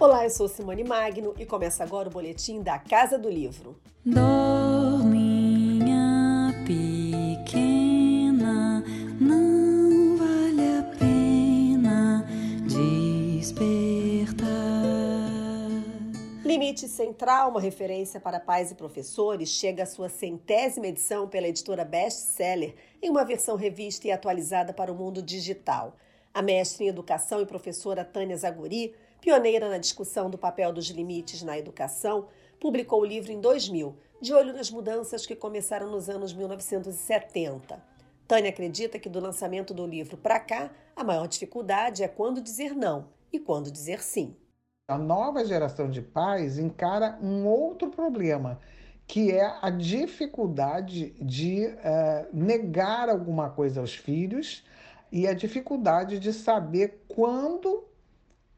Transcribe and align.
Olá, 0.00 0.22
eu 0.22 0.30
sou 0.30 0.46
Simone 0.46 0.84
Magno 0.84 1.34
e 1.36 1.44
começa 1.44 1.82
agora 1.82 2.08
o 2.08 2.12
boletim 2.12 2.62
da 2.62 2.78
Casa 2.78 3.18
do 3.18 3.28
Livro. 3.28 3.80
Dorminha 4.04 5.34
pequena, 6.64 8.04
não 9.20 10.16
vale 10.16 10.78
a 10.78 10.84
pena 10.96 12.24
despertar. 12.64 14.46
Limite 16.44 16.86
Sem 16.86 17.12
Trauma, 17.12 17.60
referência 17.60 18.20
para 18.20 18.38
pais 18.38 18.70
e 18.70 18.76
professores, 18.76 19.48
chega 19.48 19.82
à 19.82 19.86
sua 19.86 20.08
centésima 20.08 20.86
edição 20.86 21.26
pela 21.26 21.48
editora 21.48 21.84
Best 21.84 22.36
Seller, 22.36 22.76
em 23.02 23.10
uma 23.10 23.24
versão 23.24 23.56
revista 23.56 24.06
e 24.06 24.12
atualizada 24.12 24.72
para 24.72 24.92
o 24.92 24.94
mundo 24.94 25.20
digital. 25.20 25.96
A 26.32 26.40
mestre 26.40 26.84
em 26.84 26.88
educação 26.88 27.40
e 27.40 27.46
professora 27.46 28.04
Tânia 28.04 28.36
Zaguri, 28.36 28.94
pioneira 29.20 29.68
na 29.68 29.78
discussão 29.78 30.30
do 30.30 30.38
papel 30.38 30.72
dos 30.72 30.86
limites 30.86 31.42
na 31.42 31.58
educação, 31.58 32.28
publicou 32.60 33.02
o 33.02 33.04
livro 33.04 33.32
em 33.32 33.40
2000, 33.40 33.96
de 34.20 34.32
olho 34.32 34.52
nas 34.52 34.70
mudanças 34.70 35.26
que 35.26 35.36
começaram 35.36 35.90
nos 35.90 36.08
anos 36.08 36.32
1970. 36.32 37.82
Tânia 38.26 38.50
acredita 38.50 38.98
que 38.98 39.08
do 39.08 39.20
lançamento 39.20 39.72
do 39.72 39.86
livro 39.86 40.16
para 40.16 40.38
cá, 40.38 40.70
a 40.94 41.02
maior 41.02 41.26
dificuldade 41.26 42.02
é 42.02 42.08
quando 42.08 42.42
dizer 42.42 42.74
não 42.74 43.08
e 43.32 43.38
quando 43.38 43.70
dizer 43.70 44.02
sim. 44.02 44.36
A 44.88 44.98
nova 44.98 45.44
geração 45.44 45.88
de 45.88 46.02
pais 46.02 46.58
encara 46.58 47.18
um 47.22 47.46
outro 47.46 47.90
problema, 47.90 48.60
que 49.06 49.30
é 49.30 49.58
a 49.62 49.70
dificuldade 49.70 51.10
de 51.20 51.66
uh, 51.66 52.28
negar 52.32 53.08
alguma 53.08 53.50
coisa 53.50 53.80
aos 53.80 53.94
filhos 53.94 54.64
e 55.10 55.26
a 55.26 55.32
dificuldade 55.32 56.18
de 56.18 56.32
saber 56.32 57.04
quando 57.08 57.87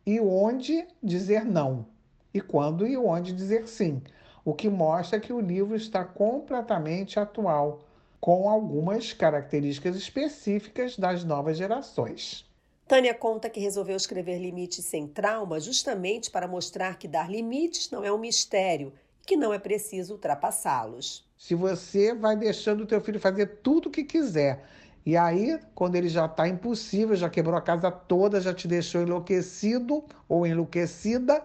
e 0.06 0.20
onde 0.20 0.86
dizer 1.02 1.44
não, 1.44 1.86
e 2.32 2.40
quando 2.40 2.86
e 2.86 2.96
onde 2.96 3.32
dizer 3.32 3.66
sim, 3.68 4.02
o 4.44 4.54
que 4.54 4.68
mostra 4.68 5.20
que 5.20 5.32
o 5.32 5.40
livro 5.40 5.76
está 5.76 6.04
completamente 6.04 7.18
atual, 7.18 7.80
com 8.20 8.48
algumas 8.48 9.12
características 9.12 9.96
específicas 9.96 10.96
das 10.96 11.24
novas 11.24 11.56
gerações. 11.56 12.44
Tânia 12.86 13.14
conta 13.14 13.48
que 13.48 13.60
resolveu 13.60 13.96
escrever 13.96 14.38
Limites 14.38 14.84
Sem 14.84 15.06
Trauma 15.06 15.60
justamente 15.60 16.30
para 16.30 16.48
mostrar 16.48 16.98
que 16.98 17.06
dar 17.06 17.30
limites 17.30 17.88
não 17.90 18.04
é 18.04 18.12
um 18.12 18.18
mistério 18.18 18.92
e 19.22 19.26
que 19.26 19.36
não 19.36 19.54
é 19.54 19.58
preciso 19.58 20.14
ultrapassá-los. 20.14 21.24
Se 21.38 21.54
você 21.54 22.12
vai 22.12 22.36
deixando 22.36 22.82
o 22.82 22.86
teu 22.86 23.00
filho 23.00 23.20
fazer 23.20 23.60
tudo 23.62 23.88
o 23.88 23.90
que 23.92 24.02
quiser, 24.02 24.64
e 25.04 25.16
aí, 25.16 25.58
quando 25.74 25.96
ele 25.96 26.08
já 26.08 26.26
está 26.26 26.46
impossível, 26.46 27.16
já 27.16 27.30
quebrou 27.30 27.56
a 27.56 27.62
casa 27.62 27.90
toda, 27.90 28.40
já 28.40 28.52
te 28.52 28.68
deixou 28.68 29.02
enlouquecido 29.02 30.04
ou 30.28 30.46
enlouquecida, 30.46 31.42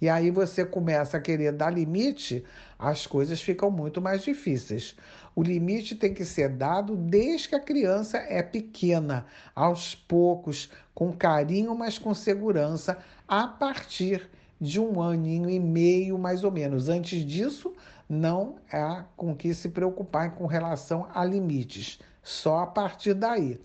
e 0.00 0.08
aí 0.08 0.30
você 0.30 0.64
começa 0.64 1.16
a 1.16 1.20
querer 1.20 1.52
dar 1.52 1.70
limite, 1.70 2.44
as 2.78 3.06
coisas 3.06 3.40
ficam 3.40 3.70
muito 3.70 4.00
mais 4.00 4.22
difíceis. 4.22 4.96
O 5.36 5.42
limite 5.42 5.94
tem 5.94 6.14
que 6.14 6.24
ser 6.24 6.48
dado 6.48 6.96
desde 6.96 7.48
que 7.48 7.54
a 7.54 7.60
criança 7.60 8.18
é 8.18 8.42
pequena, 8.42 9.26
aos 9.54 9.94
poucos, 9.94 10.70
com 10.94 11.12
carinho, 11.12 11.74
mas 11.74 11.98
com 11.98 12.14
segurança, 12.14 12.98
a 13.26 13.46
partir 13.46 14.30
de 14.60 14.80
um 14.80 15.02
aninho 15.02 15.50
e 15.50 15.58
meio, 15.58 16.18
mais 16.18 16.44
ou 16.44 16.50
menos. 16.50 16.88
Antes 16.88 17.24
disso, 17.24 17.72
não 18.08 18.56
há 18.72 19.04
com 19.16 19.34
que 19.34 19.52
se 19.54 19.68
preocupar 19.68 20.34
com 20.34 20.46
relação 20.46 21.08
a 21.12 21.24
limites, 21.24 21.98
só 22.24 22.60
a 22.60 22.66
partir 22.66 23.14
daí. 23.14 23.60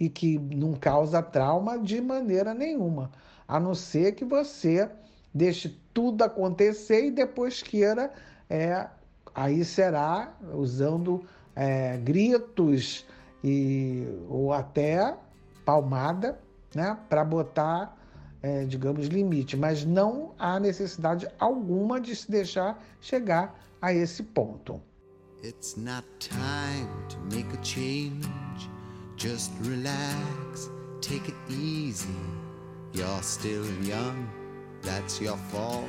E 0.00 0.08
que 0.08 0.38
não 0.38 0.74
causa 0.74 1.22
trauma 1.22 1.78
de 1.78 2.00
maneira 2.00 2.54
nenhuma, 2.54 3.10
a 3.48 3.58
não 3.58 3.74
ser 3.74 4.12
que 4.12 4.24
você 4.24 4.88
deixe 5.34 5.78
tudo 5.92 6.22
acontecer 6.22 7.06
e 7.06 7.10
depois 7.10 7.62
queira 7.62 8.12
é, 8.48 8.86
aí 9.34 9.64
será 9.64 10.34
usando 10.54 11.24
é, 11.54 11.96
gritos 11.98 13.04
e, 13.42 14.06
ou 14.28 14.52
até 14.52 15.16
palmada 15.64 16.38
né, 16.74 16.96
para 17.08 17.24
botar, 17.24 17.96
é, 18.42 18.64
digamos, 18.64 19.06
limite. 19.08 19.56
Mas 19.56 19.84
não 19.84 20.34
há 20.38 20.60
necessidade 20.60 21.28
alguma 21.38 22.00
de 22.00 22.14
se 22.14 22.30
deixar 22.30 22.82
chegar 23.00 23.58
a 23.80 23.92
esse 23.92 24.22
ponto. 24.22 24.80
It's 25.42 25.76
not 25.76 26.04
time 26.18 26.88
to 27.08 27.18
make 27.36 27.52
a 27.52 27.62
change. 27.62 28.26
Just 29.16 29.52
relax, 29.60 30.70
take 31.00 31.28
it 31.28 31.34
easy. 31.50 32.08
You're 32.92 33.22
still 33.22 33.66
young, 33.82 34.28
that's 34.80 35.20
your 35.20 35.36
fault. 35.52 35.84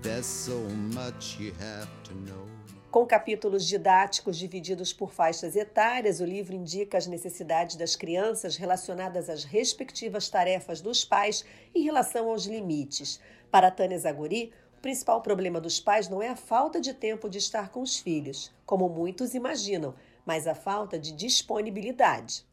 There's 0.00 0.26
so 0.26 0.58
much 0.94 1.38
you 1.38 1.52
have 1.60 1.88
to 2.04 2.14
know. 2.14 2.48
Com 2.90 3.06
capítulos 3.06 3.66
didáticos 3.66 4.36
divididos 4.36 4.92
por 4.92 5.12
faixas 5.12 5.54
etárias, 5.54 6.20
o 6.20 6.24
livro 6.24 6.54
indica 6.54 6.98
as 6.98 7.06
necessidades 7.06 7.76
das 7.76 7.94
crianças 7.94 8.56
relacionadas 8.56 9.30
às 9.30 9.44
respectivas 9.44 10.28
tarefas 10.28 10.80
dos 10.80 11.04
pais 11.04 11.44
em 11.74 11.82
relação 11.84 12.28
aos 12.28 12.46
limites. 12.46 13.20
Para 13.50 13.70
Tânia 13.70 13.98
Zaguri, 13.98 14.52
principal 14.82 15.22
problema 15.22 15.60
dos 15.60 15.80
pais 15.80 16.08
não 16.08 16.20
é 16.20 16.28
a 16.28 16.36
falta 16.36 16.80
de 16.80 16.92
tempo 16.92 17.30
de 17.30 17.38
estar 17.38 17.70
com 17.70 17.80
os 17.80 17.98
filhos, 17.98 18.52
como 18.66 18.88
muitos 18.88 19.32
imaginam, 19.32 19.94
mas 20.26 20.46
a 20.46 20.54
falta 20.54 20.98
de 20.98 21.12
disponibilidade. 21.12 22.44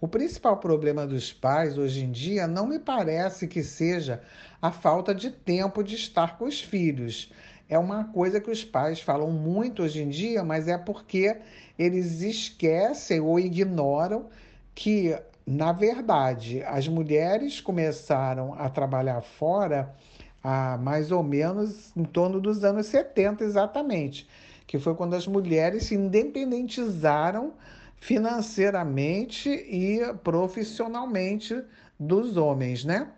O 0.00 0.06
principal 0.06 0.58
problema 0.58 1.06
dos 1.06 1.32
pais 1.32 1.78
hoje 1.78 2.04
em 2.04 2.10
dia 2.12 2.46
não 2.46 2.66
me 2.66 2.78
parece 2.78 3.48
que 3.48 3.62
seja 3.62 4.22
a 4.60 4.70
falta 4.70 5.14
de 5.14 5.30
tempo 5.30 5.82
de 5.82 5.94
estar 5.94 6.36
com 6.36 6.44
os 6.44 6.60
filhos 6.60 7.32
é 7.68 7.78
uma 7.78 8.04
coisa 8.04 8.40
que 8.40 8.50
os 8.50 8.64
pais 8.64 9.00
falam 9.00 9.30
muito 9.30 9.82
hoje 9.82 10.02
em 10.02 10.08
dia, 10.08 10.42
mas 10.42 10.68
é 10.68 10.78
porque 10.78 11.36
eles 11.78 12.22
esquecem 12.22 13.20
ou 13.20 13.38
ignoram 13.38 14.28
que, 14.74 15.14
na 15.46 15.72
verdade, 15.72 16.62
as 16.64 16.88
mulheres 16.88 17.60
começaram 17.60 18.54
a 18.54 18.70
trabalhar 18.70 19.20
fora 19.20 19.94
há 20.42 20.78
mais 20.78 21.10
ou 21.10 21.22
menos 21.22 21.94
em 21.96 22.04
torno 22.04 22.40
dos 22.40 22.64
anos 22.64 22.86
70, 22.86 23.44
exatamente, 23.44 24.28
que 24.66 24.78
foi 24.78 24.94
quando 24.94 25.14
as 25.14 25.26
mulheres 25.26 25.84
se 25.84 25.94
independizaram 25.94 27.54
financeiramente 28.00 29.48
e 29.50 30.00
profissionalmente 30.22 31.62
dos 31.98 32.36
homens, 32.36 32.84
né? 32.84 33.10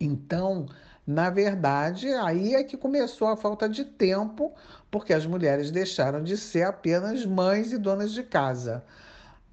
Então, 0.00 0.66
na 1.06 1.30
verdade, 1.30 2.08
aí 2.08 2.54
é 2.54 2.62
que 2.64 2.76
começou 2.76 3.28
a 3.28 3.36
falta 3.36 3.68
de 3.68 3.84
tempo, 3.84 4.52
porque 4.90 5.12
as 5.12 5.26
mulheres 5.26 5.70
deixaram 5.70 6.22
de 6.22 6.36
ser 6.36 6.64
apenas 6.64 7.26
mães 7.26 7.72
e 7.72 7.78
donas 7.78 8.12
de 8.12 8.22
casa. 8.22 8.84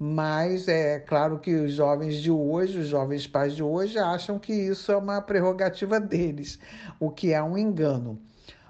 Mas 0.02 0.66
é 0.66 0.98
claro 0.98 1.38
que 1.38 1.54
os 1.54 1.74
jovens 1.74 2.22
de 2.22 2.30
hoje, 2.30 2.78
os 2.78 2.88
jovens 2.88 3.26
pais 3.26 3.54
de 3.54 3.62
hoje, 3.62 3.98
acham 3.98 4.38
que 4.38 4.50
isso 4.50 4.90
é 4.90 4.96
uma 4.96 5.20
prerrogativa 5.20 6.00
deles, 6.00 6.58
o 6.98 7.10
que 7.10 7.34
é 7.34 7.42
um 7.42 7.58
engano. 7.58 8.18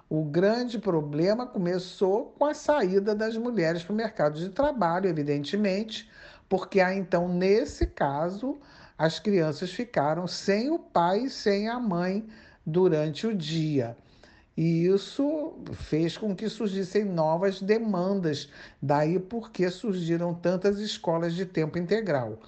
O 0.09 0.25
grande 0.25 0.77
problema 0.77 1.47
começou 1.47 2.35
com 2.37 2.47
a 2.47 2.53
saída 2.53 3.15
das 3.15 3.37
mulheres 3.37 3.85
para 3.85 3.93
o 3.93 3.97
mercado 3.97 4.41
de 4.41 4.49
trabalho, 4.49 5.09
evidentemente, 5.09 6.11
porque 6.49 6.81
aí 6.81 6.99
então, 6.99 7.29
nesse 7.29 7.87
caso, 7.87 8.59
as 8.99 9.21
crianças 9.21 9.71
ficaram 9.71 10.27
sem 10.27 10.69
o 10.69 10.81
pai 10.81 11.27
e 11.27 11.31
sem 11.31 11.69
a 11.69 11.79
mãe 11.79 12.27
durante 12.67 13.29
o 13.29 13.33
dia. 13.33 13.97
E 14.61 14.85
isso 14.85 15.55
fez 15.73 16.19
com 16.19 16.37
que 16.37 16.47
surgissem 16.47 17.03
novas 17.03 17.63
demandas, 17.63 18.51
daí 18.83 19.19
porque 19.19 19.71
surgiram 19.71 20.35
tantas 20.35 20.79
escolas 20.81 21.33
de 21.33 21.47
tempo 21.47 21.79
integral. 21.79 22.39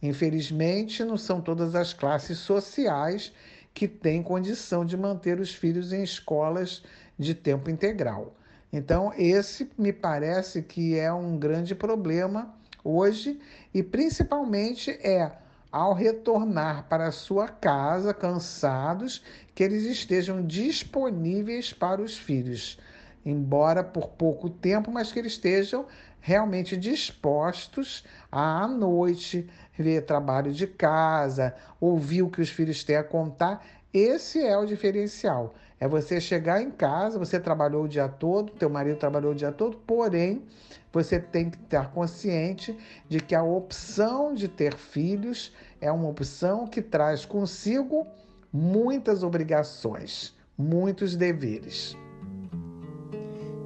Infelizmente, 0.00 1.02
não 1.02 1.16
são 1.16 1.40
todas 1.40 1.74
as 1.74 1.92
classes 1.92 2.38
sociais 2.38 3.32
que 3.74 3.88
têm 3.88 4.22
condição 4.22 4.84
de 4.84 4.96
manter 4.96 5.40
os 5.40 5.52
filhos 5.52 5.92
em 5.92 6.04
escolas 6.04 6.84
de 7.18 7.34
tempo 7.34 7.68
integral. 7.68 8.36
Então, 8.72 9.12
esse 9.18 9.68
me 9.76 9.92
parece 9.92 10.62
que 10.62 10.96
é 10.96 11.12
um 11.12 11.36
grande 11.36 11.74
problema 11.74 12.54
hoje 12.84 13.40
e 13.74 13.82
principalmente 13.82 14.92
é 15.04 15.32
ao 15.76 15.92
retornar 15.92 16.86
para 16.88 17.12
sua 17.12 17.48
casa 17.48 18.14
cansados, 18.14 19.22
que 19.54 19.62
eles 19.62 19.84
estejam 19.84 20.42
disponíveis 20.42 21.70
para 21.70 22.00
os 22.00 22.16
filhos, 22.16 22.78
embora 23.26 23.84
por 23.84 24.08
pouco 24.08 24.48
tempo, 24.48 24.90
mas 24.90 25.12
que 25.12 25.18
eles 25.18 25.32
estejam 25.32 25.84
realmente 26.18 26.78
dispostos 26.78 28.04
a 28.32 28.62
à 28.62 28.66
noite 28.66 29.50
ver 29.78 30.06
trabalho 30.06 30.50
de 30.50 30.66
casa, 30.66 31.54
ouvir 31.78 32.22
o 32.22 32.30
que 32.30 32.40
os 32.40 32.48
filhos 32.48 32.82
têm 32.82 32.96
a 32.96 33.04
contar. 33.04 33.62
Esse 33.92 34.42
é 34.42 34.56
o 34.56 34.64
diferencial. 34.64 35.54
É 35.78 35.86
você 35.86 36.18
chegar 36.22 36.62
em 36.62 36.70
casa, 36.70 37.18
você 37.18 37.38
trabalhou 37.38 37.84
o 37.84 37.88
dia 37.88 38.08
todo, 38.08 38.50
teu 38.52 38.70
marido 38.70 38.98
trabalhou 38.98 39.32
o 39.32 39.34
dia 39.34 39.52
todo, 39.52 39.76
porém 39.86 40.42
você 40.90 41.20
tem 41.20 41.50
que 41.50 41.58
estar 41.58 41.90
consciente 41.90 42.74
de 43.06 43.20
que 43.20 43.34
a 43.34 43.42
opção 43.42 44.32
de 44.32 44.48
ter 44.48 44.74
filhos 44.74 45.52
é 45.80 45.90
uma 45.90 46.08
opção 46.08 46.66
que 46.66 46.80
traz 46.82 47.24
consigo 47.24 48.06
muitas 48.52 49.22
obrigações, 49.22 50.34
muitos 50.56 51.16
deveres. 51.16 51.96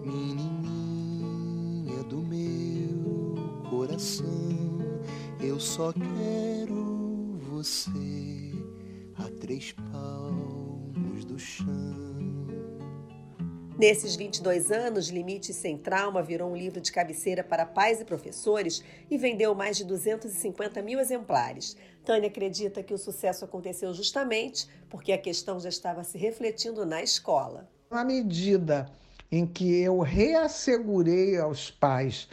Menininha 0.05 2.03
do 2.05 2.19
meu 2.19 3.35
coração, 3.71 4.79
eu 5.41 5.61
só 5.61 5.93
quero 5.93 7.39
você 7.51 8.53
a 9.17 9.31
três 9.41 9.73
palmos 9.93 11.25
do 11.25 11.39
chão. 11.39 12.40
Nesses 13.81 14.15
22 14.15 14.71
anos, 14.71 15.09
Limite 15.09 15.55
Sem 15.55 15.79
Trauma 15.79 16.23
virou 16.23 16.51
um 16.51 16.55
livro 16.55 16.83
de 16.83 16.93
cabeceira 16.93 17.43
para 17.43 17.65
pais 17.65 17.99
e 17.99 18.05
professores 18.05 18.85
e 19.11 19.17
vendeu 19.17 19.55
mais 19.55 19.79
de 19.79 19.87
250 19.87 20.83
mil 20.83 21.01
exemplares. 21.01 21.75
Tânia 22.05 22.29
acredita 22.29 22.83
que 22.83 22.93
o 22.93 22.99
sucesso 22.99 23.43
aconteceu 23.43 23.95
justamente 23.95 24.69
porque 24.91 25.13
a 25.13 25.17
questão 25.17 25.59
já 25.59 25.71
estava 25.71 26.05
se 26.05 26.19
refletindo 26.19 26.85
na 26.85 27.03
escola. 27.03 27.71
Na 27.91 28.05
medida 28.05 28.85
em 29.33 29.47
que 29.47 29.81
eu 29.81 30.01
reassegurei 30.01 31.39
aos 31.39 31.71
pais 31.71 32.29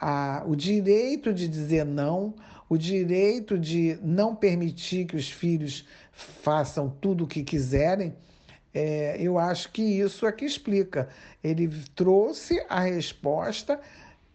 a, 0.00 0.42
o 0.48 0.56
direito 0.56 1.32
de 1.32 1.46
dizer 1.46 1.84
não, 1.84 2.34
o 2.68 2.76
direito 2.76 3.56
de 3.56 3.96
não 4.02 4.34
permitir 4.34 5.06
que 5.06 5.14
os 5.14 5.30
filhos 5.30 5.86
façam 6.42 6.90
tudo 7.00 7.22
o 7.22 7.28
que 7.28 7.44
quiserem, 7.44 8.16
é, 8.74 9.16
eu 9.20 9.38
acho 9.38 9.70
que 9.72 9.82
isso 9.82 10.26
é 10.26 10.32
que 10.32 10.44
explica. 10.44 11.08
Ele 11.42 11.68
trouxe 11.94 12.64
a 12.68 12.80
resposta 12.80 13.80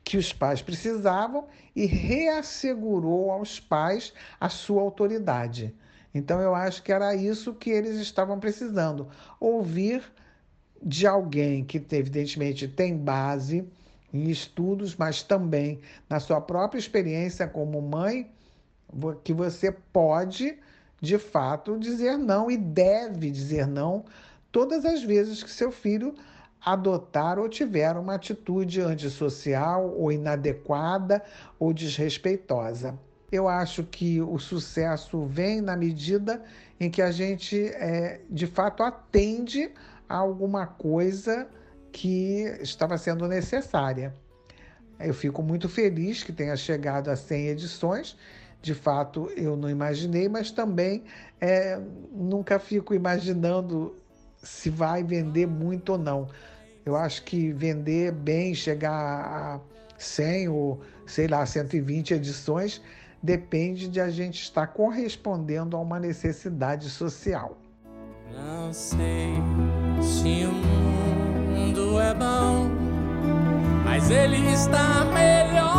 que 0.04 0.18
os 0.18 0.34
pais 0.34 0.62
precisavam 0.62 1.48
e 1.76 1.86
reassegurou 1.86 3.32
aos 3.32 3.60
pais 3.60 4.14
a 4.40 4.50
sua 4.50 4.82
autoridade. 4.82 5.74
Então 6.14 6.40
eu 6.42 6.54
acho 6.54 6.84
que 6.84 6.92
era 6.92 7.16
isso 7.16 7.54
que 7.54 7.70
eles 7.70 8.00
estavam 8.00 8.40
precisando, 8.40 9.08
ouvir 9.40 10.04
de 10.82 11.08
alguém 11.08 11.64
que 11.64 11.78
evidentemente 11.92 12.68
tem 12.68 12.96
base 12.98 13.66
em 14.14 14.30
estudos, 14.30 14.96
mas 14.96 15.24
também 15.24 15.80
na 16.08 16.20
sua 16.20 16.40
própria 16.40 16.78
experiência 16.78 17.48
como 17.48 17.82
mãe, 17.82 18.30
que 19.24 19.34
você 19.34 19.72
pode 19.72 20.60
de 21.04 21.18
fato 21.18 21.78
dizer 21.78 22.18
não 22.18 22.50
e 22.50 22.56
deve 22.56 23.30
dizer 23.30 23.68
não 23.68 24.06
todas 24.54 24.86
as 24.86 25.04
vezes 25.04 25.44
que 25.44 25.52
seu 25.52 25.70
filho 25.70 26.16
adotar 26.64 27.38
ou 27.38 27.50
tiver 27.50 27.98
uma 27.98 28.16
atitude 28.16 28.80
antissocial 28.80 29.94
ou 29.98 30.14
inadequada 30.14 31.22
ou 31.60 31.74
desrespeitosa. 31.74 32.98
Eu 33.30 33.50
acho 33.50 33.84
que 33.84 34.22
o 34.22 34.40
sucesso 34.40 35.26
vem 35.26 35.60
na 35.60 35.76
medida 35.76 36.42
em 36.80 36.90
que 36.90 37.02
a 37.02 37.12
gente, 37.12 37.66
é, 37.74 38.22
de 38.30 38.48
fato, 38.48 38.82
atende 38.82 39.72
a 40.08 40.16
alguma 40.16 40.66
coisa 40.66 41.50
que 41.92 42.44
estava 42.62 42.98
sendo 42.98 43.28
necessária. 43.28 44.16
Eu 44.98 45.14
fico 45.14 45.44
muito 45.44 45.68
feliz 45.68 46.24
que 46.24 46.32
tenha 46.32 46.56
chegado 46.56 47.10
a 47.10 47.16
100 47.18 47.48
edições 47.48 48.16
de 48.64 48.74
fato 48.74 49.30
eu 49.36 49.58
não 49.58 49.70
imaginei, 49.70 50.30
mas 50.30 50.50
também 50.50 51.04
é, 51.40 51.78
nunca 52.12 52.58
fico 52.58 52.94
imaginando 52.96 53.94
se 54.42 54.70
vai 54.70 55.04
vender 55.04 55.46
muito 55.46 55.92
ou 55.92 55.98
não. 55.98 56.30
Eu 56.86 56.96
acho 56.96 57.24
que 57.24 57.52
vender 57.52 58.14
bem, 58.14 58.56
chegar 58.56 58.90
a 58.94 59.60
100 59.98 60.48
ou 60.48 60.82
sei 61.06 61.28
lá, 61.28 61.46
120 61.46 62.14
edições, 62.14 62.82
depende 63.22 63.90
de 63.90 64.00
a 64.00 64.10
gente 64.10 64.42
estar 64.42 64.68
correspondendo 64.68 65.76
a 65.76 65.80
uma 65.80 66.00
necessidade 66.00 66.90
social. 66.90 67.58
Não 68.32 68.72
sei 68.72 69.34
se 70.02 70.46
o 70.46 70.54
mundo 71.52 72.00
é 72.00 72.14
bom, 72.14 72.70
mas 73.84 74.10
ele 74.10 74.38
está 74.52 75.06
melhor 75.06 75.73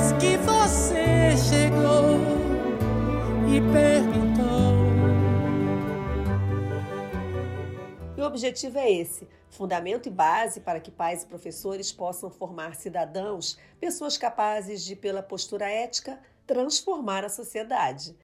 desde 0.00 0.14
que 0.16 0.36
você 0.38 1.36
chegou 1.36 2.16
e 3.46 3.60
perguntou. 3.70 4.80
E 8.16 8.20
o 8.20 8.24
objetivo 8.24 8.78
é 8.78 8.90
esse: 8.90 9.28
fundamento 9.50 10.06
e 10.06 10.10
base 10.10 10.60
para 10.60 10.80
que 10.80 10.90
pais 10.90 11.22
e 11.22 11.26
professores 11.26 11.92
possam 11.92 12.30
formar 12.30 12.74
cidadãos, 12.76 13.58
pessoas 13.78 14.16
capazes 14.16 14.82
de, 14.82 14.96
pela 14.96 15.22
postura 15.22 15.68
ética, 15.68 16.18
transformar 16.46 17.24
a 17.24 17.28
sociedade. 17.28 18.16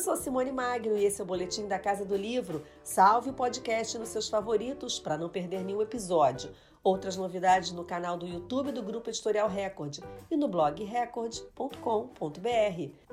Sou 0.00 0.16
Simone 0.16 0.50
Magno 0.50 0.96
e 0.96 1.04
esse 1.04 1.20
é 1.20 1.24
o 1.24 1.26
Boletim 1.26 1.68
da 1.68 1.78
Casa 1.78 2.06
do 2.06 2.16
Livro. 2.16 2.64
Salve 2.82 3.28
o 3.28 3.34
podcast 3.34 3.98
nos 3.98 4.08
seus 4.08 4.30
favoritos 4.30 4.98
para 4.98 5.18
não 5.18 5.28
perder 5.28 5.62
nenhum 5.62 5.82
episódio. 5.82 6.52
Outras 6.82 7.18
novidades 7.18 7.70
no 7.72 7.84
canal 7.84 8.16
do 8.16 8.26
YouTube 8.26 8.72
do 8.72 8.82
Grupo 8.82 9.10
Editorial 9.10 9.46
Record 9.46 9.98
e 10.30 10.36
no 10.38 10.48
blog 10.48 10.82
record.com.br. 10.82 11.68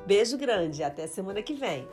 Beijo 0.06 0.38
grande 0.38 0.81
até 0.81 1.07
semana 1.07 1.44
que 1.44 1.56
vem. 1.56 1.86